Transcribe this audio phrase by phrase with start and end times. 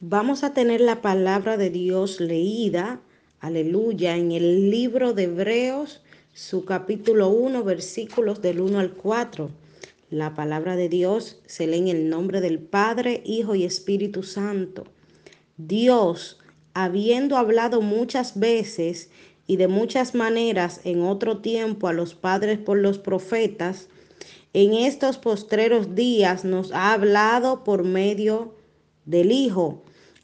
[0.00, 3.00] Vamos a tener la palabra de Dios leída,
[3.40, 9.50] aleluya, en el libro de Hebreos, su capítulo 1, versículos del 1 al 4.
[10.10, 14.84] La palabra de Dios se lee en el nombre del Padre, Hijo y Espíritu Santo.
[15.56, 16.38] Dios,
[16.74, 19.10] habiendo hablado muchas veces
[19.48, 23.88] y de muchas maneras en otro tiempo a los padres por los profetas,
[24.52, 28.54] en estos postreros días nos ha hablado por medio
[29.04, 29.82] del Hijo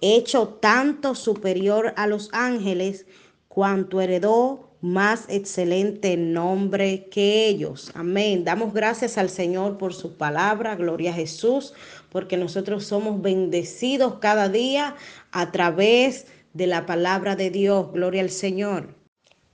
[0.00, 3.06] hecho tanto superior a los ángeles,
[3.48, 7.90] cuanto heredó más excelente nombre que ellos.
[7.94, 8.44] Amén.
[8.44, 11.72] Damos gracias al Señor por su palabra, gloria a Jesús,
[12.10, 14.94] porque nosotros somos bendecidos cada día
[15.32, 18.94] a través de la palabra de Dios, gloria al Señor.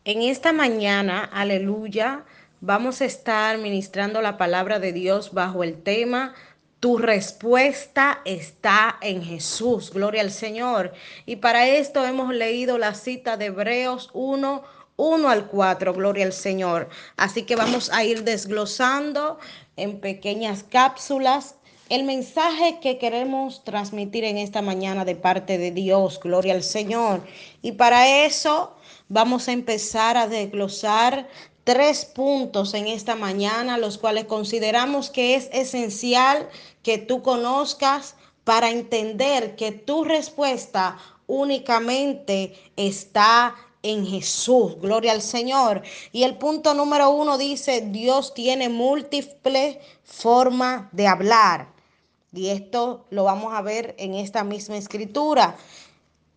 [0.04, 2.24] En esta mañana, aleluya,
[2.60, 6.34] vamos a estar ministrando la palabra de Dios bajo el tema
[6.82, 9.92] tu respuesta está en Jesús.
[9.92, 10.92] Gloria al Señor.
[11.26, 14.64] Y para esto hemos leído la cita de Hebreos 1.
[14.96, 16.88] 1 al 4, gloria al Señor.
[17.16, 19.38] Así que vamos a ir desglosando
[19.76, 21.54] en pequeñas cápsulas
[21.88, 27.22] el mensaje que queremos transmitir en esta mañana de parte de Dios, gloria al Señor.
[27.62, 28.74] Y para eso
[29.08, 31.28] vamos a empezar a desglosar
[31.64, 36.48] tres puntos en esta mañana, los cuales consideramos que es esencial
[36.82, 44.76] que tú conozcas para entender que tu respuesta únicamente está en Jesús.
[44.80, 45.82] Gloria al Señor.
[46.12, 51.72] Y el punto número uno dice, Dios tiene múltiples formas de hablar.
[52.32, 55.56] Y esto lo vamos a ver en esta misma escritura.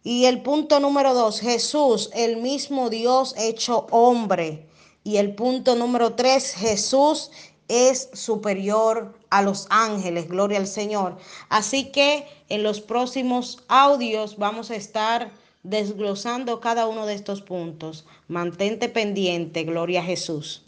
[0.04, 4.68] Y el punto número dos, Jesús, el mismo Dios hecho hombre.
[5.06, 7.30] Y el punto número tres, Jesús
[7.68, 11.18] es superior a los ángeles, gloria al Señor.
[11.48, 15.30] Así que en los próximos audios vamos a estar
[15.62, 18.08] desglosando cada uno de estos puntos.
[18.28, 20.66] Mantente pendiente, gloria a Jesús.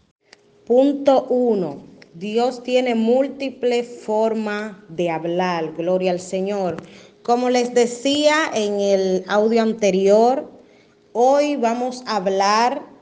[0.65, 1.81] Punto uno.
[2.13, 6.77] Dios tiene múltiples formas de hablar, gloria al Señor.
[7.23, 10.51] Como les decía en el audio anterior,
[11.11, 12.96] hoy vamos a hablar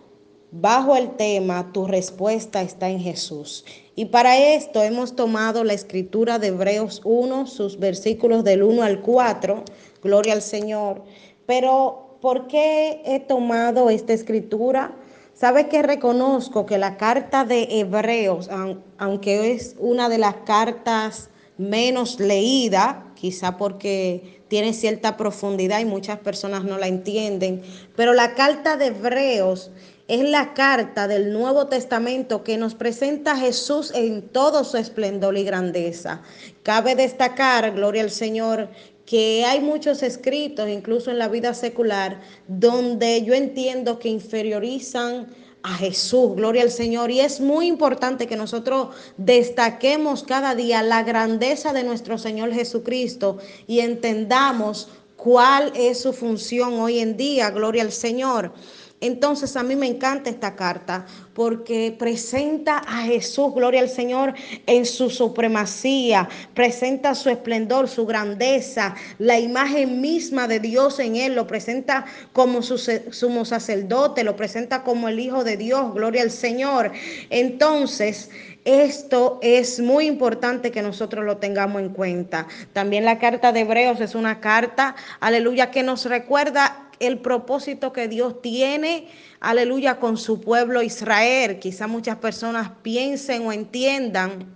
[0.51, 3.65] bajo el tema Tu respuesta está en Jesús.
[3.95, 9.01] Y para esto hemos tomado la escritura de Hebreos 1, sus versículos del 1 al
[9.01, 9.63] 4,
[10.03, 11.03] gloria al Señor.
[11.45, 14.95] Pero, ¿por qué he tomado esta escritura?
[15.33, 18.49] Sabe que reconozco que la carta de Hebreos,
[18.97, 26.19] aunque es una de las cartas menos leída, quizá porque tiene cierta profundidad y muchas
[26.19, 27.63] personas no la entienden,
[27.95, 29.71] pero la carta de Hebreos
[30.07, 35.37] es la carta del Nuevo Testamento que nos presenta a Jesús en todo su esplendor
[35.37, 36.21] y grandeza.
[36.61, 38.69] Cabe destacar, gloria al Señor,
[39.05, 45.27] que hay muchos escritos, incluso en la vida secular, donde yo entiendo que inferiorizan
[45.63, 47.09] a Jesús, gloria al Señor.
[47.09, 53.39] Y es muy importante que nosotros destaquemos cada día la grandeza de nuestro Señor Jesucristo
[53.65, 58.53] y entendamos cuál es su función hoy en día, gloria al Señor.
[59.01, 64.33] Entonces a mí me encanta esta carta porque presenta a Jesús, gloria al Señor,
[64.65, 71.35] en su supremacía, presenta su esplendor, su grandeza, la imagen misma de Dios en él,
[71.35, 76.31] lo presenta como su sumo sacerdote, lo presenta como el Hijo de Dios, gloria al
[76.31, 76.93] Señor.
[77.29, 78.29] Entonces,
[78.65, 82.47] esto es muy importante que nosotros lo tengamos en cuenta.
[82.73, 88.07] También la carta de Hebreos es una carta, aleluya, que nos recuerda el propósito que
[88.07, 89.07] Dios tiene,
[89.39, 91.59] aleluya, con su pueblo Israel.
[91.59, 94.53] Quizás muchas personas piensen o entiendan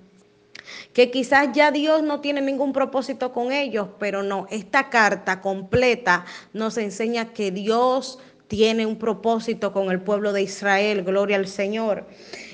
[0.94, 6.26] que quizás ya Dios no tiene ningún propósito con ellos, pero no, esta carta completa
[6.54, 12.08] nos enseña que Dios tiene un propósito con el pueblo de Israel, gloria al Señor.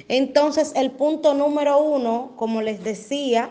[0.07, 3.49] Entonces, el punto número uno, como les decía,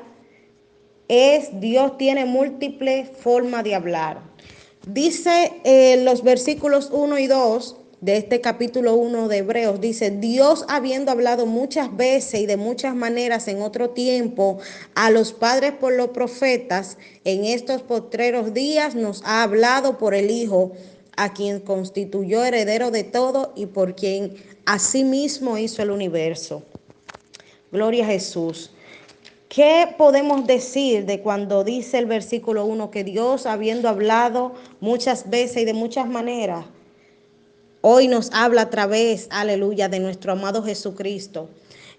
[1.09, 4.21] es Dios tiene múltiples formas de hablar.
[4.87, 10.67] Dice eh, los versículos 1 y 2 de este capítulo 1 de Hebreos, dice, Dios
[10.69, 14.59] habiendo hablado muchas veces y de muchas maneras en otro tiempo
[14.95, 20.31] a los padres por los profetas, en estos postreros días nos ha hablado por el
[20.31, 20.73] Hijo
[21.17, 24.35] a quien constituyó heredero de todo y por quien
[24.67, 26.63] asimismo hizo el universo.
[27.73, 28.74] Gloria a Jesús.
[29.55, 35.63] ¿Qué podemos decir de cuando dice el versículo 1 que Dios, habiendo hablado muchas veces
[35.63, 36.65] y de muchas maneras,
[37.81, 41.51] hoy nos habla a través, aleluya, de nuestro amado Jesucristo?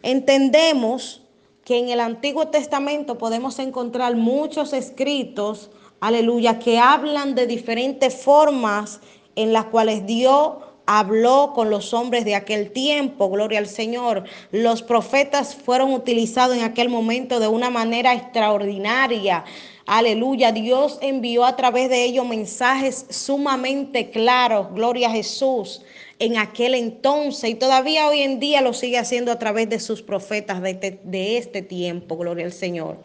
[0.04, 1.22] Entendemos
[1.64, 5.72] que en el Antiguo Testamento podemos encontrar muchos escritos,
[6.02, 9.00] aleluya, que hablan de diferentes formas
[9.38, 10.56] en las cuales Dios
[10.86, 14.24] habló con los hombres de aquel tiempo, gloria al Señor.
[14.52, 19.44] Los profetas fueron utilizados en aquel momento de una manera extraordinaria.
[19.86, 25.84] Aleluya, Dios envió a través de ellos mensajes sumamente claros, gloria a Jesús,
[26.18, 30.02] en aquel entonces y todavía hoy en día lo sigue haciendo a través de sus
[30.02, 32.98] profetas de este, de este tiempo, gloria al Señor.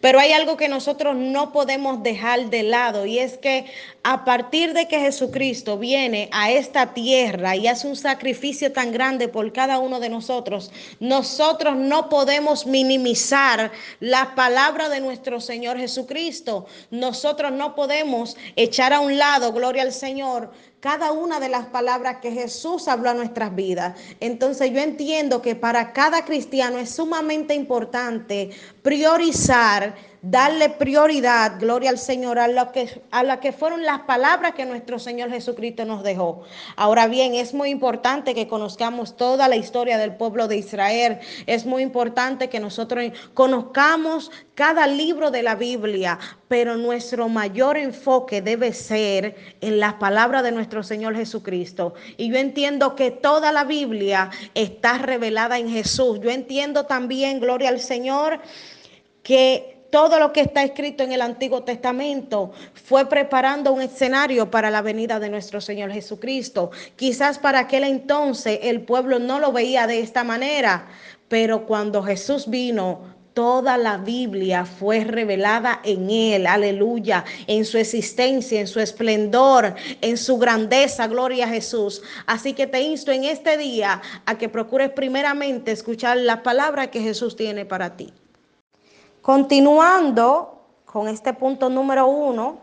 [0.00, 3.66] Pero hay algo que nosotros no podemos dejar de lado y es que
[4.02, 9.28] a partir de que Jesucristo viene a esta tierra y hace un sacrificio tan grande
[9.28, 10.70] por cada uno de nosotros,
[11.00, 16.66] nosotros no podemos minimizar la palabra de nuestro Señor Jesucristo.
[16.90, 20.52] Nosotros no podemos echar a un lado, gloria al Señor,
[20.86, 23.98] cada una de las palabras que Jesús habló a nuestras vidas.
[24.20, 28.50] Entonces yo entiendo que para cada cristiano es sumamente importante
[28.82, 34.54] priorizar darle prioridad, gloria al Señor, a lo que, a la que fueron las palabras
[34.54, 36.42] que nuestro Señor Jesucristo nos dejó.
[36.76, 41.18] Ahora bien, es muy importante que conozcamos toda la historia del pueblo de Israel.
[41.46, 46.18] Es muy importante que nosotros conozcamos cada libro de la Biblia,
[46.48, 51.94] pero nuestro mayor enfoque debe ser en las palabras de nuestro Señor Jesucristo.
[52.16, 56.20] Y yo entiendo que toda la Biblia está revelada en Jesús.
[56.20, 58.40] Yo entiendo también, gloria al Señor,
[59.22, 64.70] que todo lo que está escrito en el Antiguo Testamento fue preparando un escenario para
[64.70, 66.70] la venida de nuestro Señor Jesucristo.
[66.96, 70.88] Quizás para aquel entonces el pueblo no lo veía de esta manera,
[71.28, 78.58] pero cuando Jesús vino, Toda la Biblia fue revelada en Él, aleluya, en su existencia,
[78.58, 82.00] en su esplendor, en su grandeza, gloria a Jesús.
[82.24, 87.02] Así que te insto en este día a que procures primeramente escuchar la palabra que
[87.02, 88.10] Jesús tiene para ti.
[89.26, 92.58] Continuando con este punto número uno,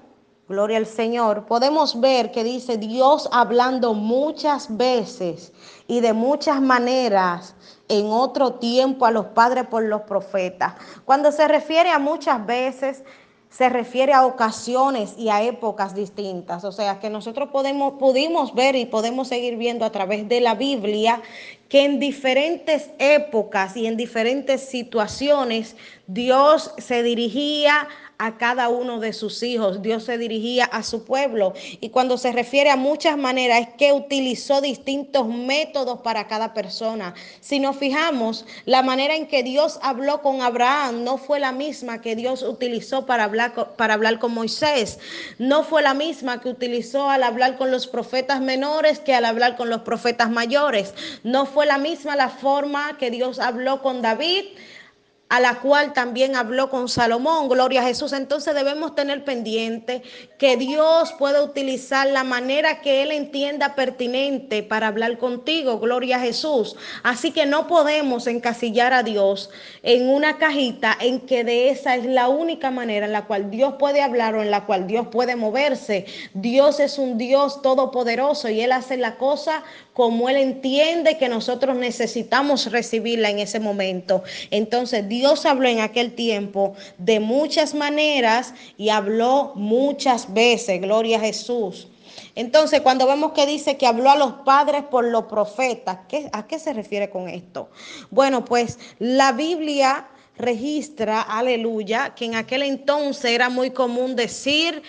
[0.47, 5.51] gloria al Señor, podemos ver que dice Dios hablando muchas veces
[5.89, 7.53] y de muchas maneras
[7.89, 10.75] en otro tiempo a los padres por los profetas.
[11.03, 13.03] Cuando se refiere a muchas veces,
[13.49, 16.63] se refiere a ocasiones y a épocas distintas.
[16.63, 20.55] O sea, que nosotros podemos, pudimos ver y podemos seguir viendo a través de la
[20.55, 21.21] Biblia
[21.73, 25.75] que en diferentes épocas y en diferentes situaciones
[26.05, 27.87] Dios se dirigía
[28.17, 31.53] a cada uno de sus hijos, Dios se dirigía a su pueblo.
[31.81, 37.13] Y cuando se refiere a muchas maneras, es que utilizó distintos métodos para cada persona.
[37.41, 42.01] Si nos fijamos, la manera en que Dios habló con Abraham no fue la misma
[42.01, 44.99] que Dios utilizó para hablar, para hablar con Moisés.
[45.37, 49.55] No fue la misma que utilizó al hablar con los profetas menores que al hablar
[49.57, 50.93] con los profetas mayores.
[51.23, 54.45] No fue la misma la forma que Dios habló con David
[55.33, 58.13] a la cual también habló con Salomón, gloria a Jesús.
[58.13, 60.03] Entonces debemos tener pendiente
[60.37, 66.19] que Dios pueda utilizar la manera que Él entienda pertinente para hablar contigo, gloria a
[66.19, 66.75] Jesús.
[67.01, 69.49] Así que no podemos encasillar a Dios
[69.81, 73.73] en una cajita en que de esa es la única manera en la cual Dios
[73.79, 76.05] puede hablar o en la cual Dios puede moverse.
[76.35, 81.75] Dios es un Dios todopoderoso y Él hace la cosa como Él entiende que nosotros
[81.75, 84.23] necesitamos recibirla en ese momento.
[84.51, 91.21] Entonces Dios habló en aquel tiempo de muchas maneras y habló muchas veces, gloria a
[91.21, 91.87] Jesús.
[92.35, 95.99] Entonces, cuando vemos que dice que habló a los padres por los profetas,
[96.31, 97.69] ¿a qué se refiere con esto?
[98.09, 104.81] Bueno, pues la Biblia registra, aleluya, que en aquel entonces era muy común decir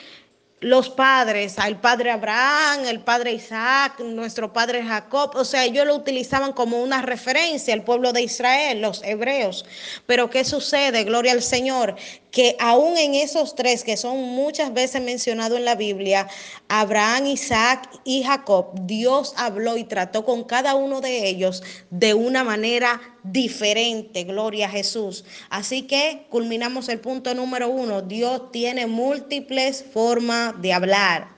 [0.64, 5.94] los padres, al padre Abraham, el padre Isaac, nuestro padre Jacob, o sea, ellos lo
[5.94, 9.66] utilizaban como una referencia al pueblo de Israel, los hebreos.
[10.06, 11.04] Pero ¿qué sucede?
[11.04, 11.96] Gloria al Señor,
[12.34, 16.26] que aún en esos tres que son muchas veces mencionados en la Biblia,
[16.68, 22.42] Abraham, Isaac y Jacob, Dios habló y trató con cada uno de ellos de una
[22.42, 25.24] manera diferente, gloria a Jesús.
[25.48, 31.28] Así que culminamos el punto número uno, Dios tiene múltiples formas de hablar.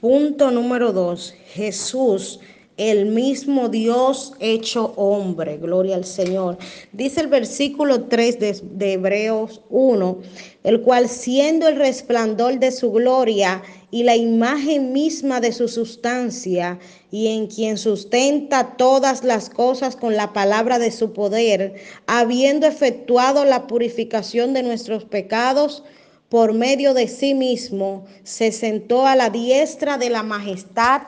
[0.00, 2.38] Punto número dos, Jesús
[2.76, 6.58] el mismo Dios hecho hombre, gloria al Señor.
[6.92, 10.18] Dice el versículo 3 de, de, Hebreos 1,
[10.64, 16.78] el cual siendo el resplandor de su gloria y la imagen misma de su sustancia,
[17.10, 21.74] y en quien sustenta todas las cosas con la palabra de su poder,
[22.06, 25.84] habiendo efectuado la purificación de nuestros pecados,
[26.30, 31.02] por medio de sí mismo, se sentó a la diestra de la majestad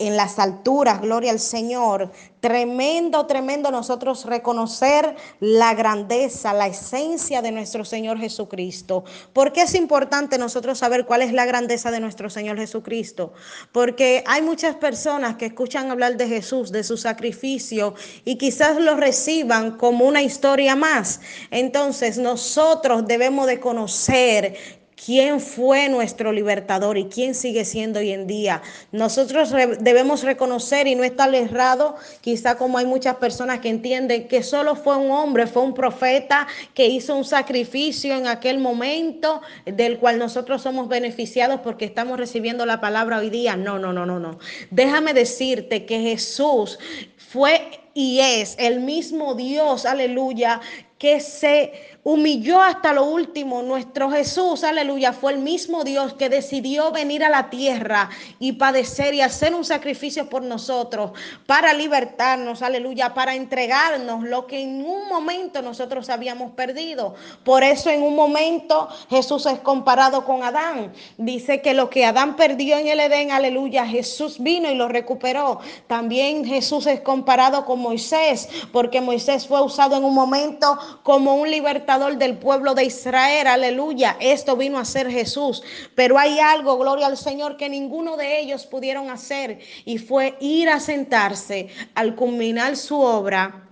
[0.00, 2.10] en las alturas, gloria al Señor.
[2.40, 9.04] Tremendo, tremendo nosotros reconocer la grandeza, la esencia de nuestro Señor Jesucristo.
[9.34, 13.34] ¿Por qué es importante nosotros saber cuál es la grandeza de nuestro Señor Jesucristo?
[13.72, 18.96] Porque hay muchas personas que escuchan hablar de Jesús, de su sacrificio, y quizás lo
[18.96, 21.20] reciban como una historia más.
[21.50, 28.26] Entonces nosotros debemos de conocer quién fue nuestro libertador y quién sigue siendo hoy en
[28.26, 28.62] día.
[28.92, 34.42] Nosotros debemos reconocer y no estar errado, quizá como hay muchas personas que entienden que
[34.42, 39.98] solo fue un hombre, fue un profeta que hizo un sacrificio en aquel momento del
[39.98, 43.56] cual nosotros somos beneficiados porque estamos recibiendo la palabra hoy día.
[43.56, 44.38] No, no, no, no, no.
[44.70, 46.78] Déjame decirte que Jesús
[47.16, 50.60] fue y es el mismo Dios, aleluya,
[50.98, 53.62] que se humilló hasta lo último.
[53.62, 59.14] Nuestro Jesús, aleluya, fue el mismo Dios que decidió venir a la tierra y padecer
[59.14, 61.12] y hacer un sacrificio por nosotros
[61.46, 67.14] para libertarnos, aleluya, para entregarnos lo que en un momento nosotros habíamos perdido.
[67.44, 70.92] Por eso en un momento Jesús es comparado con Adán.
[71.18, 75.60] Dice que lo que Adán perdió en el Edén, aleluya, Jesús vino y lo recuperó.
[75.86, 81.50] También Jesús es comparado con Moisés, porque Moisés fue usado en un momento como un
[81.50, 83.48] libertador del pueblo de Israel.
[83.48, 84.16] Aleluya.
[84.20, 85.62] Esto vino a ser Jesús.
[85.96, 90.68] Pero hay algo, gloria al Señor, que ninguno de ellos pudieron hacer y fue ir
[90.68, 93.66] a sentarse al culminar su obra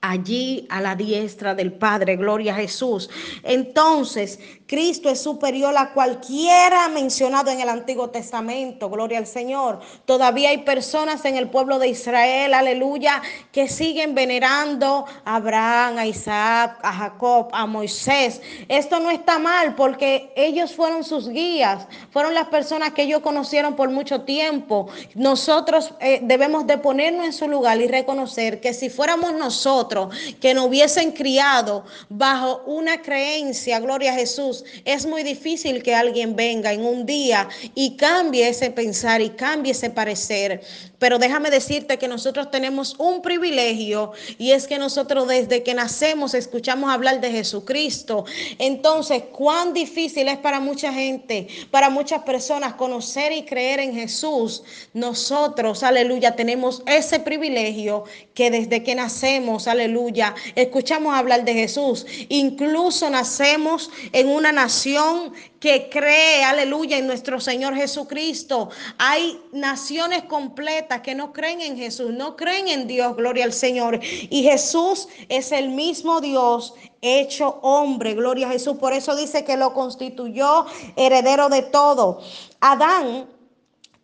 [0.00, 3.08] allí a la diestra del Padre, gloria a Jesús.
[3.44, 4.40] Entonces,
[4.74, 9.78] Cristo es superior a cualquiera mencionado en el Antiguo Testamento, gloria al Señor.
[10.04, 16.06] Todavía hay personas en el pueblo de Israel, aleluya, que siguen venerando a Abraham, a
[16.06, 18.42] Isaac, a Jacob, a Moisés.
[18.66, 23.76] Esto no está mal porque ellos fueron sus guías, fueron las personas que ellos conocieron
[23.76, 24.88] por mucho tiempo.
[25.14, 30.52] Nosotros eh, debemos de ponernos en su lugar y reconocer que si fuéramos nosotros, que
[30.52, 36.72] no hubiesen criado bajo una creencia, gloria a Jesús, es muy difícil que alguien venga
[36.72, 40.62] en un día y cambie ese pensar y cambie ese parecer.
[40.98, 46.32] Pero déjame decirte que nosotros tenemos un privilegio y es que nosotros desde que nacemos
[46.32, 48.24] escuchamos hablar de Jesucristo.
[48.58, 54.62] Entonces, cuán difícil es para mucha gente, para muchas personas conocer y creer en Jesús.
[54.94, 58.04] Nosotros, aleluya, tenemos ese privilegio
[58.34, 62.06] que desde que nacemos, aleluya, escuchamos hablar de Jesús.
[62.28, 68.70] Incluso nacemos en una nación que cree, aleluya, en nuestro Señor Jesucristo.
[68.98, 74.00] Hay naciones completas que no creen en Jesús, no creen en Dios, gloria al Señor.
[74.02, 78.76] Y Jesús es el mismo Dios hecho hombre, gloria a Jesús.
[78.78, 82.20] Por eso dice que lo constituyó heredero de todo.
[82.60, 83.26] Adán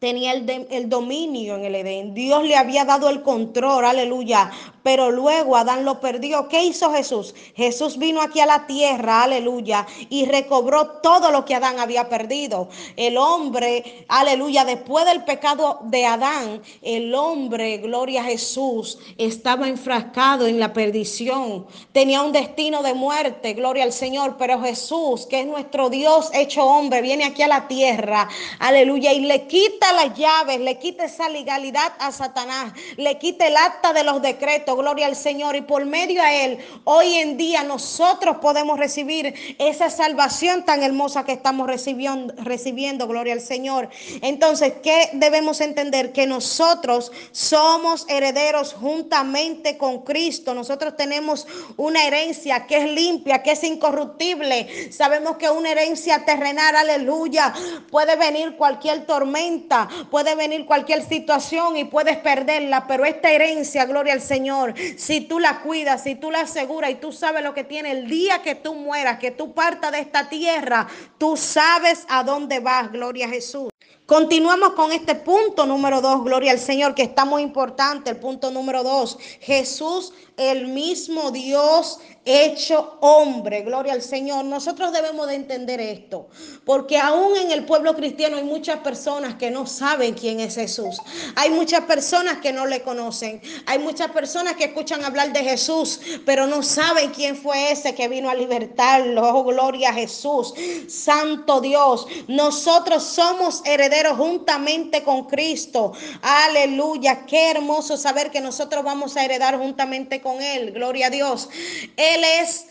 [0.01, 2.15] tenía el, el, dominio en el Edén.
[2.15, 4.51] Dios le había dado el control, aleluya,
[4.83, 6.49] pero luego Adán lo perdió.
[6.49, 7.35] ¿Qué hizo Jesús?
[7.55, 12.69] Jesús vino aquí a la tierra, aleluya, y recobró todo lo que Adán había perdido.
[12.97, 20.47] El hombre, aleluya, después del pecado de Adán, el hombre, gloria a Jesús, estaba enfrascado
[20.47, 21.67] en la perdición.
[21.93, 26.65] Tenía un destino de muerte, gloria al Señor, pero Jesús, que es nuestro Dios hecho
[26.65, 31.29] hombre, viene aquí a la tierra, aleluya, y le quita las llaves, le quita esa
[31.29, 35.87] legalidad a Satanás, le quita el acta de los decretos gloria al Señor, y por
[35.87, 41.67] medio a Él, hoy en día nosotros podemos recibir esa salvación tan hermosa que estamos
[41.67, 43.89] recibiendo, recibiendo, gloria al Señor.
[44.23, 46.13] Entonces, ¿qué debemos entender?
[46.13, 50.55] Que nosotros somos herederos juntamente con Cristo.
[50.55, 51.47] Nosotros tenemos
[51.77, 54.93] una herencia que es limpia, que es incorruptible.
[54.93, 57.55] Sabemos que una herencia terrenal, aleluya,
[57.91, 64.13] puede venir cualquier tormenta, puede venir cualquier situación y puedes perderla, pero esta herencia, gloria
[64.13, 64.60] al Señor,
[64.97, 68.09] si tú la cuidas, si tú la aseguras y tú sabes lo que tiene el
[68.09, 70.87] día que tú mueras, que tú partas de esta tierra,
[71.19, 73.70] tú sabes a dónde vas, gloria a Jesús.
[74.11, 78.51] Continuamos con este punto número dos, gloria al Señor, que está muy importante, el punto
[78.51, 79.17] número dos.
[79.39, 84.45] Jesús, el mismo Dios hecho hombre, gloria al Señor.
[84.45, 86.29] Nosotros debemos de entender esto,
[86.65, 91.01] porque aún en el pueblo cristiano hay muchas personas que no saben quién es Jesús.
[91.37, 93.41] Hay muchas personas que no le conocen.
[93.67, 98.09] Hay muchas personas que escuchan hablar de Jesús, pero no saben quién fue ese que
[98.09, 99.23] vino a libertarlo.
[99.23, 100.53] Oh, gloria a Jesús.
[100.89, 105.93] Santo Dios, nosotros somos herederos juntamente con Cristo.
[106.23, 110.73] Aleluya, qué hermoso saber que nosotros vamos a heredar juntamente con Él.
[110.73, 111.49] Gloria a Dios.
[111.97, 112.67] Él es,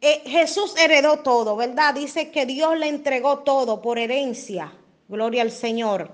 [0.00, 1.94] eh, Jesús heredó todo, ¿verdad?
[1.94, 4.72] Dice que Dios le entregó todo por herencia.
[5.08, 6.10] Gloria al Señor.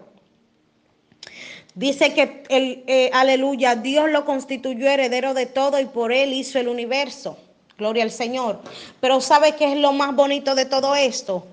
[1.75, 6.59] Dice que el, eh, aleluya, Dios lo constituyó heredero de todo y por él hizo
[6.59, 7.39] el universo.
[7.79, 8.61] Gloria al Señor.
[9.01, 11.47] Pero ¿sabe qué es lo más bonito de todo esto?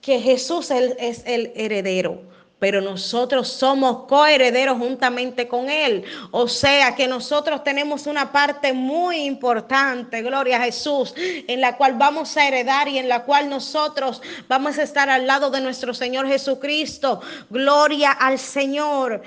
[0.00, 2.31] Que Jesús es el heredero
[2.62, 6.04] pero nosotros somos coherederos juntamente con Él.
[6.30, 11.94] O sea que nosotros tenemos una parte muy importante, gloria a Jesús, en la cual
[11.94, 15.92] vamos a heredar y en la cual nosotros vamos a estar al lado de nuestro
[15.92, 17.20] Señor Jesucristo.
[17.50, 19.22] Gloria al Señor,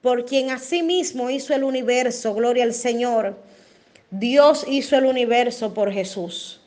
[0.00, 3.36] por quien asimismo hizo el universo, gloria al Señor.
[4.12, 6.60] Dios hizo el universo por Jesús.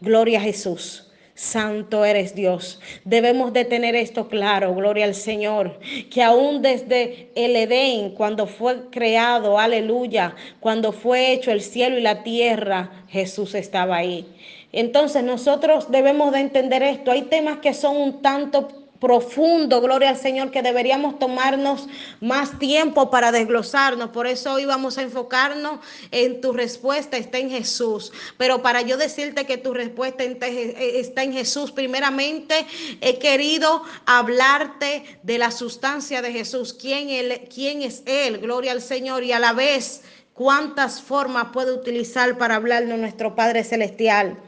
[0.00, 1.07] Gloria a Jesús.
[1.38, 2.80] Santo eres Dios.
[3.04, 5.78] Debemos de tener esto claro, gloria al Señor,
[6.10, 12.00] que aún desde el Edén, cuando fue creado, aleluya, cuando fue hecho el cielo y
[12.00, 14.26] la tierra, Jesús estaba ahí.
[14.72, 17.12] Entonces nosotros debemos de entender esto.
[17.12, 21.88] Hay temas que son un tanto profundo, gloria al Señor, que deberíamos tomarnos
[22.20, 24.10] más tiempo para desglosarnos.
[24.10, 28.12] Por eso hoy vamos a enfocarnos en tu respuesta, está en Jesús.
[28.36, 32.66] Pero para yo decirte que tu respuesta está en Jesús, primeramente
[33.00, 38.82] he querido hablarte de la sustancia de Jesús, quién, él, quién es Él, gloria al
[38.82, 40.02] Señor, y a la vez
[40.34, 44.38] cuántas formas puede utilizar para hablarnos nuestro Padre Celestial.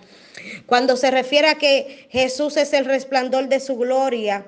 [0.67, 4.47] Cuando se refiere a que Jesús es el resplandor de su gloria,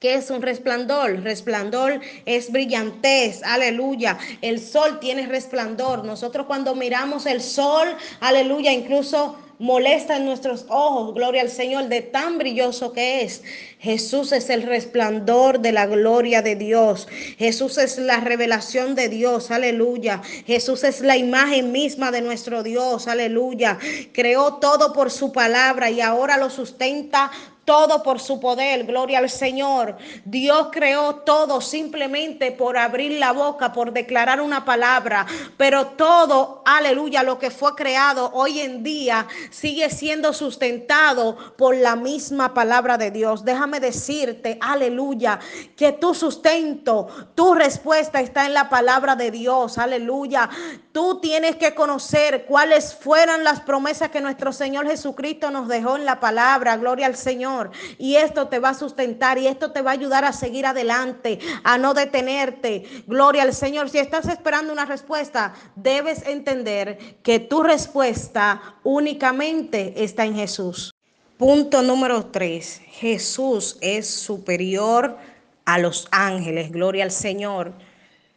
[0.00, 1.22] ¿Qué es un resplandor?
[1.22, 4.16] Resplandor es brillantez, aleluya.
[4.40, 6.06] El sol tiene resplandor.
[6.06, 7.86] Nosotros cuando miramos el sol,
[8.20, 13.42] aleluya, incluso molesta en nuestros ojos, gloria al Señor, de tan brilloso que es.
[13.78, 17.06] Jesús es el resplandor de la gloria de Dios.
[17.38, 20.22] Jesús es la revelación de Dios, aleluya.
[20.46, 23.78] Jesús es la imagen misma de nuestro Dios, aleluya.
[24.12, 27.30] Creó todo por su palabra y ahora lo sustenta
[27.70, 29.96] todo por su poder, gloria al Señor.
[30.24, 35.24] Dios creó todo simplemente por abrir la boca, por declarar una palabra,
[35.56, 41.94] pero todo, aleluya, lo que fue creado hoy en día sigue siendo sustentado por la
[41.94, 43.44] misma palabra de Dios.
[43.44, 45.38] Déjame decirte, aleluya,
[45.76, 47.06] que tu sustento,
[47.36, 50.50] tu respuesta está en la palabra de Dios, aleluya.
[50.90, 56.04] Tú tienes que conocer cuáles fueron las promesas que nuestro Señor Jesucristo nos dejó en
[56.04, 57.59] la palabra, gloria al Señor.
[57.98, 61.38] Y esto te va a sustentar y esto te va a ayudar a seguir adelante,
[61.64, 62.84] a no detenerte.
[63.06, 63.90] Gloria al Señor.
[63.90, 70.94] Si estás esperando una respuesta, debes entender que tu respuesta únicamente está en Jesús.
[71.36, 72.80] Punto número tres.
[72.86, 75.16] Jesús es superior
[75.64, 76.70] a los ángeles.
[76.70, 77.72] Gloria al Señor.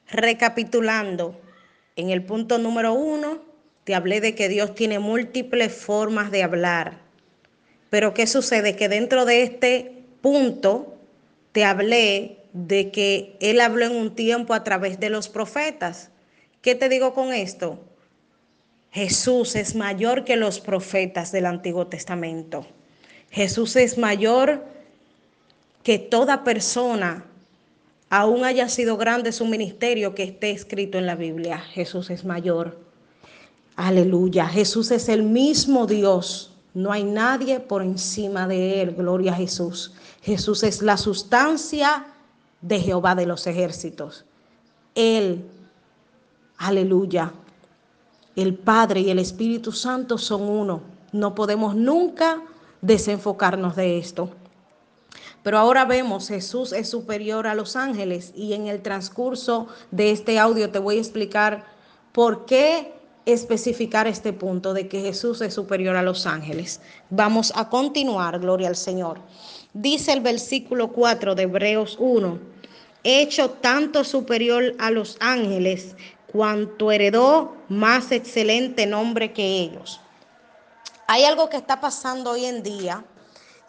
[0.07, 1.39] Recapitulando,
[1.95, 3.39] en el punto número uno,
[3.83, 7.02] te hablé de que Dios tiene múltiples formas de hablar.
[7.93, 8.75] Pero ¿qué sucede?
[8.75, 10.95] Que dentro de este punto
[11.51, 16.09] te hablé de que Él habló en un tiempo a través de los profetas.
[16.63, 17.79] ¿Qué te digo con esto?
[18.89, 22.65] Jesús es mayor que los profetas del Antiguo Testamento.
[23.29, 24.65] Jesús es mayor
[25.83, 27.27] que toda persona,
[28.09, 31.59] aún haya sido grande su ministerio que esté escrito en la Biblia.
[31.59, 32.79] Jesús es mayor.
[33.75, 34.47] Aleluya.
[34.47, 39.93] Jesús es el mismo Dios no hay nadie por encima de él, gloria a Jesús.
[40.21, 42.05] Jesús es la sustancia
[42.61, 44.25] de Jehová de los ejércitos.
[44.95, 45.45] Él,
[46.57, 47.31] aleluya,
[48.35, 50.81] el Padre y el Espíritu Santo son uno.
[51.11, 52.41] No podemos nunca
[52.81, 54.31] desenfocarnos de esto.
[55.43, 60.39] Pero ahora vemos, Jesús es superior a los ángeles y en el transcurso de este
[60.39, 61.65] audio te voy a explicar
[62.13, 62.92] por qué
[63.25, 66.81] especificar este punto de que Jesús es superior a los ángeles.
[67.09, 69.19] Vamos a continuar, gloria al Señor.
[69.73, 72.39] Dice el versículo 4 de Hebreos 1,
[73.03, 75.95] hecho tanto superior a los ángeles
[76.31, 80.01] cuanto heredó más excelente nombre que ellos.
[81.07, 83.05] Hay algo que está pasando hoy en día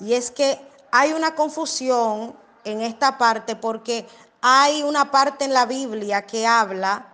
[0.00, 0.58] y es que
[0.90, 4.06] hay una confusión en esta parte porque
[4.40, 7.08] hay una parte en la Biblia que habla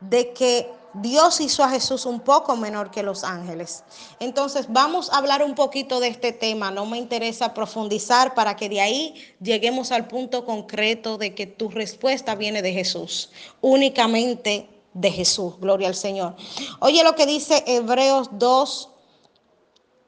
[0.00, 3.84] de que Dios hizo a Jesús un poco menor que los ángeles.
[4.20, 6.70] Entonces vamos a hablar un poquito de este tema.
[6.70, 11.68] No me interesa profundizar para que de ahí lleguemos al punto concreto de que tu
[11.68, 13.30] respuesta viene de Jesús,
[13.60, 15.54] únicamente de Jesús.
[15.58, 16.36] Gloria al Señor.
[16.80, 18.88] Oye lo que dice Hebreos 2,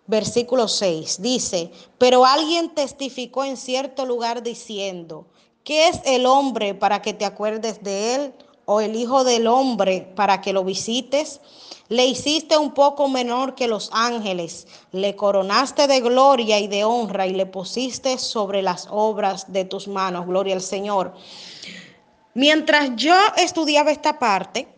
[0.06, 1.20] versículo 6.
[1.20, 5.26] Dice, pero alguien testificó en cierto lugar diciendo,
[5.64, 8.34] ¿qué es el hombre para que te acuerdes de él?
[8.66, 11.40] ¿O el hijo del hombre para que lo visites?
[11.88, 17.26] Le hiciste un poco menor que los ángeles, le coronaste de gloria y de honra
[17.26, 20.26] y le pusiste sobre las obras de tus manos.
[20.26, 21.14] Gloria al Señor.
[22.34, 24.68] Mientras yo estudiaba esta parte,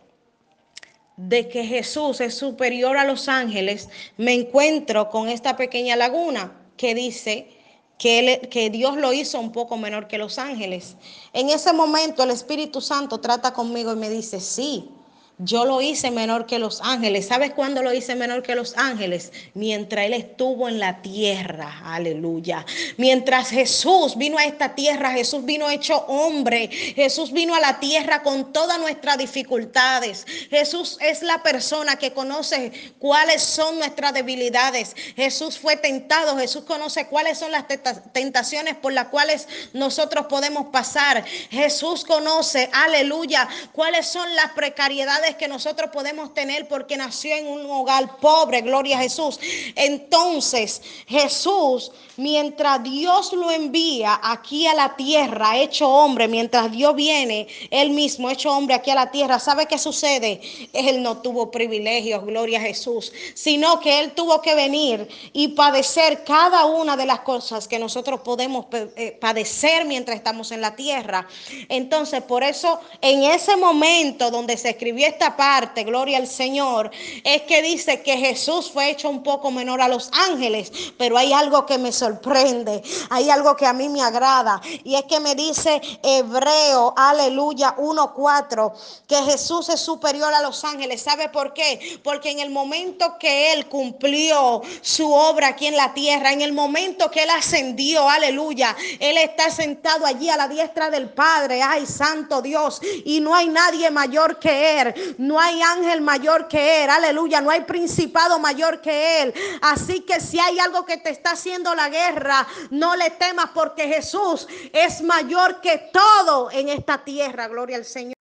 [1.19, 6.95] de que Jesús es superior a los ángeles, me encuentro con esta pequeña laguna que
[6.95, 7.58] dice
[7.99, 10.97] que, Dios lo hizo un poco menor que los ángeles.
[11.33, 14.89] En ese momento el Espíritu Santo trata conmigo y me dice, sí,
[15.39, 17.29] yo lo hice menor que los ángeles.
[17.29, 19.33] ¿Sabes cuándo lo hice menor que los ángeles?
[19.55, 21.81] Mientras Él estuvo en la tierra.
[21.85, 22.67] Aleluya.
[22.97, 26.69] Mientras Jesús vino a esta tierra, Jesús vino hecho hombre.
[26.69, 30.27] Jesús vino a la tierra con todas nuestras dificultades.
[30.51, 34.97] Jesús es la persona que conoce cuáles son nuestras debilidades.
[35.15, 36.37] Jesús fue tentado.
[36.37, 37.67] Jesús conoce cuáles son las
[38.13, 41.25] tentaciones por las cuales nosotros podemos pasar.
[41.51, 47.71] Jesús conoce, aleluya, cuáles son las precariedades que nosotros podemos tener porque nació en un
[47.71, 49.39] hogar pobre, gloria a Jesús.
[49.75, 57.47] Entonces Jesús, mientras Dios lo envía aquí a la tierra, hecho hombre, mientras Dios viene,
[57.71, 60.41] él mismo hecho hombre aquí a la tierra, ¿sabe qué sucede?
[60.73, 66.25] Él no tuvo privilegios, gloria a Jesús, sino que él tuvo que venir y padecer
[66.25, 71.27] cada una de las cosas que nosotros podemos eh, padecer mientras estamos en la tierra.
[71.69, 76.93] Entonces, por eso en ese momento donde se escribió esta parte, gloria al Señor,
[77.25, 81.33] es que dice que Jesús fue hecho un poco menor a los ángeles, pero hay
[81.33, 85.35] algo que me sorprende, hay algo que a mí me agrada, y es que me
[85.35, 88.73] dice Hebreo, aleluya, 1.4,
[89.09, 91.03] que Jesús es superior a los ángeles.
[91.03, 91.99] ¿Sabe por qué?
[92.05, 96.53] Porque en el momento que Él cumplió su obra aquí en la tierra, en el
[96.53, 101.87] momento que Él ascendió, aleluya, Él está sentado allí a la diestra del Padre, ay,
[101.87, 105.08] santo Dios, y no hay nadie mayor que Él.
[105.17, 106.91] No hay ángel mayor que Él.
[106.91, 107.41] Aleluya.
[107.41, 109.35] No hay principado mayor que Él.
[109.63, 113.89] Así que si hay algo que te está haciendo la guerra, no le temas porque
[113.89, 117.49] Jesús es mayor que todo en esta tierra.
[117.49, 118.15] Gloria al Señor.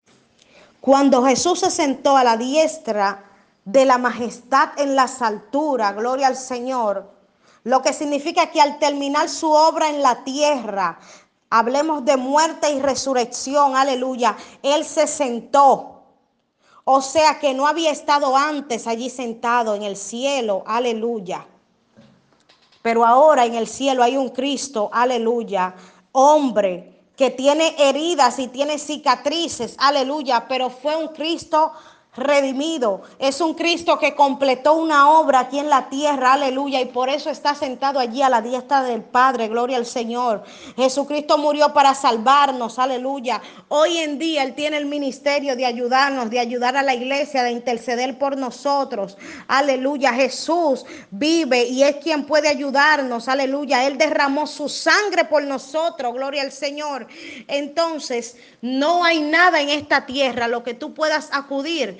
[0.80, 3.26] Cuando Jesús se sentó a la diestra
[3.66, 7.12] de la majestad en las alturas, gloria al Señor,
[7.66, 10.98] lo que significa que al terminar su obra en la tierra,
[11.50, 15.97] hablemos de muerte y resurrección, aleluya, Él se sentó.
[16.90, 21.46] O sea que no había estado antes allí sentado en el cielo, aleluya.
[22.82, 25.76] Pero ahora en el cielo hay un Cristo, aleluya,
[26.14, 31.74] hombre que tiene heridas y tiene cicatrices, aleluya, pero fue un Cristo
[32.18, 33.04] redimido.
[33.20, 37.30] Es un Cristo que completó una obra aquí en la tierra, aleluya, y por eso
[37.30, 40.44] está sentado allí a la diestra del Padre, gloria al Señor.
[40.76, 43.42] Jesucristo murió para salvarnos, aleluya.
[43.70, 47.52] Hoy en día Él tiene el ministerio de ayudarnos, de ayudar a la iglesia, de
[47.52, 50.14] interceder por nosotros, aleluya.
[50.14, 53.86] Jesús vive y es quien puede ayudarnos, aleluya.
[53.86, 57.08] Él derramó su sangre por nosotros, gloria al Señor.
[57.48, 62.00] Entonces, no hay nada en esta tierra lo que tú puedas acudir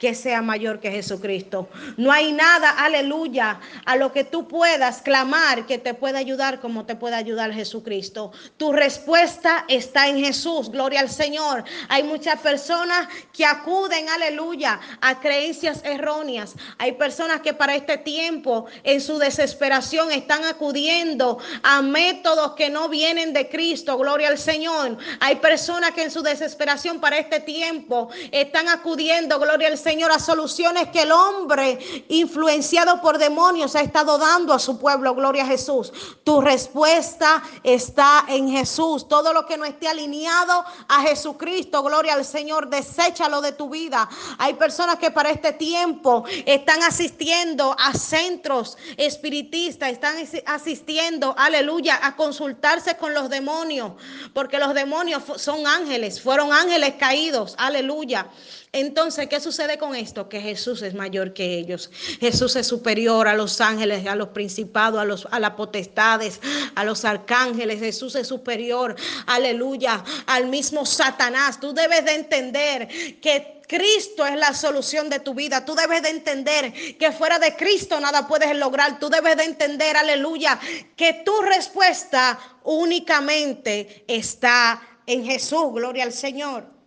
[0.00, 1.68] que sea mayor que Jesucristo.
[1.98, 6.86] No hay nada, aleluya, a lo que tú puedas clamar que te pueda ayudar como
[6.86, 8.32] te puede ayudar Jesucristo.
[8.56, 11.64] Tu respuesta está en Jesús, gloria al Señor.
[11.90, 16.54] Hay muchas personas que acuden, aleluya, a creencias erróneas.
[16.78, 22.88] Hay personas que para este tiempo en su desesperación están acudiendo a métodos que no
[22.88, 24.96] vienen de Cristo, gloria al Señor.
[25.20, 30.12] Hay personas que en su desesperación para este tiempo están acudiendo, gloria al Señor Señor,
[30.12, 35.16] a soluciones que el hombre influenciado por demonios ha estado dando a su pueblo.
[35.16, 35.92] Gloria a Jesús.
[36.22, 39.08] Tu respuesta está en Jesús.
[39.08, 44.08] Todo lo que no esté alineado a Jesucristo, gloria al Señor, deséchalo de tu vida.
[44.38, 50.14] Hay personas que para este tiempo están asistiendo a centros espiritistas, están
[50.46, 53.94] asistiendo, aleluya, a consultarse con los demonios,
[54.34, 58.28] porque los demonios son ángeles, fueron ángeles caídos, aleluya.
[58.72, 59.78] Entonces, ¿qué sucede?
[59.78, 60.28] con esto?
[60.28, 61.90] Que Jesús es mayor que ellos.
[62.20, 66.40] Jesús es superior a los ángeles, a los principados, a, los, a las potestades,
[66.76, 67.80] a los arcángeles.
[67.80, 68.94] Jesús es superior,
[69.26, 71.58] aleluya, al mismo Satanás.
[71.58, 72.88] Tú debes de entender
[73.20, 75.64] que Cristo es la solución de tu vida.
[75.64, 79.00] Tú debes de entender que fuera de Cristo nada puedes lograr.
[79.00, 80.60] Tú debes de entender, aleluya,
[80.96, 85.72] que tu respuesta únicamente está en Jesús.
[85.72, 86.79] Gloria al Señor.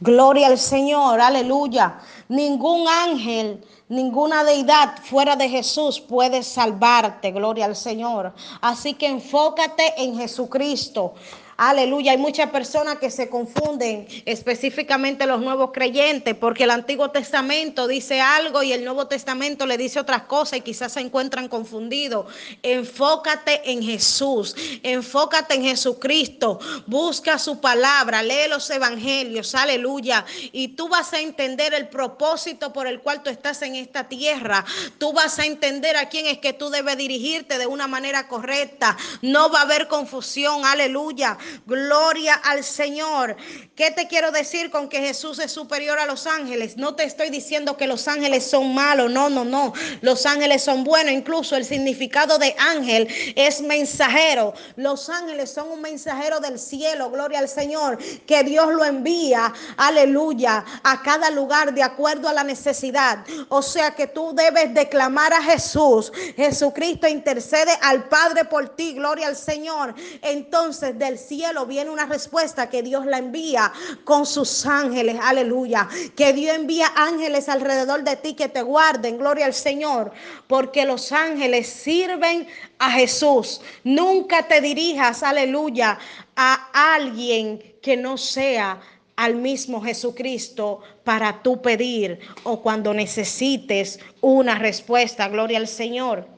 [0.00, 1.98] Gloria al Señor, aleluya.
[2.28, 8.32] Ningún ángel, ninguna deidad fuera de Jesús puede salvarte, gloria al Señor.
[8.60, 11.14] Así que enfócate en Jesucristo.
[11.60, 12.12] Aleluya.
[12.12, 18.20] Hay muchas personas que se confunden, específicamente los nuevos creyentes, porque el Antiguo Testamento dice
[18.20, 22.32] algo y el Nuevo Testamento le dice otras cosas y quizás se encuentran confundidos.
[22.62, 30.24] Enfócate en Jesús, enfócate en Jesucristo, busca su palabra, lee los evangelios, aleluya.
[30.52, 34.64] Y tú vas a entender el propósito por el cual tú estás en esta tierra.
[34.98, 38.96] Tú vas a entender a quién es que tú debes dirigirte de una manera correcta.
[39.22, 41.36] No va a haber confusión, aleluya.
[41.66, 43.36] Gloria al Señor.
[43.74, 46.76] ¿Qué te quiero decir con que Jesús es superior a los ángeles?
[46.76, 49.72] No te estoy diciendo que los ángeles son malos, no, no, no.
[50.00, 54.54] Los ángeles son buenos, incluso el significado de ángel es mensajero.
[54.76, 60.64] Los ángeles son un mensajero del cielo, gloria al Señor, que Dios lo envía, aleluya,
[60.82, 63.24] a cada lugar de acuerdo a la necesidad.
[63.48, 66.12] O sea que tú debes declamar a Jesús.
[66.36, 69.94] Jesucristo intercede al Padre por ti, gloria al Señor.
[70.22, 73.72] Entonces del cielo cielo viene una respuesta que Dios la envía
[74.02, 75.88] con sus ángeles, aleluya.
[76.16, 80.10] Que Dios envía ángeles alrededor de ti que te guarden, gloria al Señor,
[80.48, 82.48] porque los ángeles sirven
[82.80, 83.60] a Jesús.
[83.84, 86.00] Nunca te dirijas, aleluya,
[86.34, 88.80] a alguien que no sea
[89.14, 95.28] al mismo Jesucristo para tú pedir o cuando necesites una respuesta.
[95.28, 96.37] Gloria al Señor.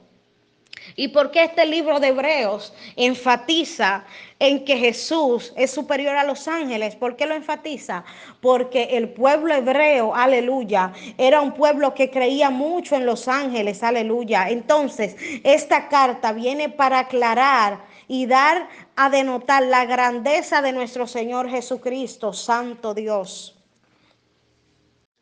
[1.01, 4.05] ¿Y por qué este libro de Hebreos enfatiza
[4.39, 6.95] en que Jesús es superior a los ángeles?
[6.95, 8.05] ¿Por qué lo enfatiza?
[8.43, 14.51] Porque el pueblo hebreo, aleluya, era un pueblo que creía mucho en los ángeles, aleluya.
[14.51, 21.49] Entonces, esta carta viene para aclarar y dar a denotar la grandeza de nuestro Señor
[21.49, 23.60] Jesucristo, Santo Dios.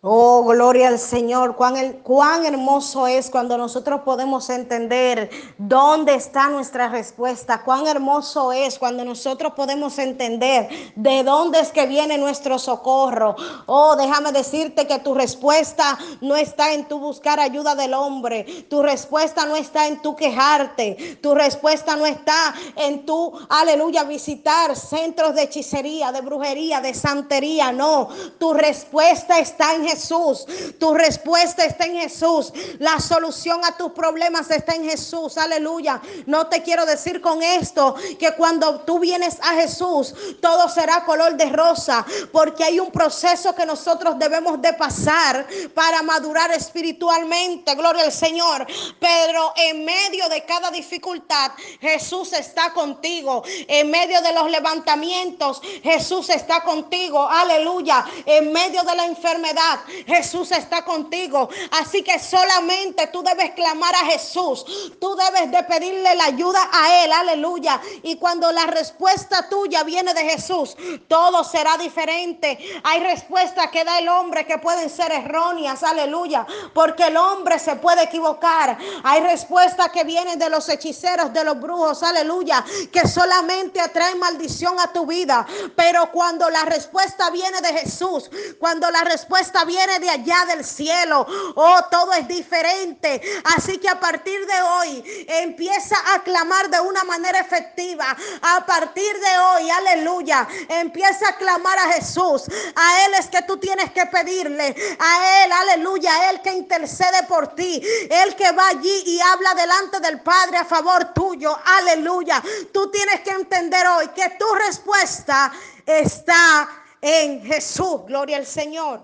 [0.00, 1.56] Oh, gloria al Señor.
[1.56, 7.64] Cuán, hermoso es cuando nosotros podemos entender dónde está nuestra respuesta.
[7.64, 13.34] Cuán hermoso es cuando nosotros podemos entender de dónde es que viene nuestro socorro.
[13.66, 18.44] Oh, déjame decirte que tu respuesta no está en tu buscar ayuda del hombre.
[18.70, 21.18] Tu respuesta no está en tu quejarte.
[21.20, 27.72] Tu respuesta no está en tu, aleluya, visitar centros de hechicería, de brujería, de santería.
[27.72, 28.08] No,
[28.38, 30.46] tu respuesta está en Jesús.
[30.78, 32.52] Tu respuesta está en Jesús.
[32.78, 35.38] La solución a tus problemas está en Jesús.
[35.38, 36.00] Aleluya.
[36.26, 41.36] No te quiero decir con esto que cuando tú vienes a Jesús, todo será color
[41.36, 42.04] de rosa.
[42.32, 47.74] Porque hay un proceso que nosotros debemos de pasar para madurar espiritualmente.
[47.74, 48.66] Gloria al Señor.
[48.98, 53.42] Pero en medio de cada dificultad, Jesús está contigo.
[53.66, 57.26] En medio de los levantamientos, Jesús está contigo.
[57.28, 58.04] Aleluya.
[58.26, 61.48] En medio de la enfermedad, Jesús está contigo.
[61.80, 64.64] Así que solamente tú debes clamar a Jesús.
[65.00, 67.12] Tú debes de pedirle la ayuda a Él.
[67.12, 67.80] Aleluya.
[68.02, 70.76] Y cuando la respuesta tuya viene de Jesús,
[71.08, 72.58] todo será diferente.
[72.84, 75.82] Hay respuestas que da el hombre que pueden ser erróneas.
[75.82, 76.46] Aleluya.
[76.74, 78.78] Porque el hombre se puede equivocar.
[79.02, 82.02] Hay respuestas que vienen de los hechiceros, de los brujos.
[82.02, 82.64] Aleluya.
[82.92, 85.46] Que solamente atraen maldición a tu vida.
[85.76, 91.24] Pero cuando la respuesta viene de Jesús, cuando la respuesta viene de allá del cielo.
[91.54, 93.20] Oh, todo es diferente.
[93.56, 98.16] Así que a partir de hoy empieza a clamar de una manera efectiva.
[98.42, 102.44] A partir de hoy, aleluya, empieza a clamar a Jesús.
[102.74, 104.74] A Él es que tú tienes que pedirle.
[104.98, 107.80] A Él, aleluya, Él que intercede por ti.
[108.10, 111.56] Él que va allí y habla delante del Padre a favor tuyo.
[111.64, 112.42] Aleluya.
[112.72, 115.52] Tú tienes que entender hoy que tu respuesta
[115.84, 116.68] está
[117.00, 118.06] en Jesús.
[118.06, 119.00] Gloria al Señor.